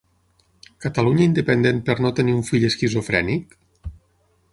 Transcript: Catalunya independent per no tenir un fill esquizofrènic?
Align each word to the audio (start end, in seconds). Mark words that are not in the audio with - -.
Catalunya 0.85 1.27
independent 1.31 1.81
per 1.89 1.97
no 2.05 2.11
tenir 2.21 2.33
un 2.37 2.41
fill 2.47 2.65
esquizofrènic? 2.71 3.55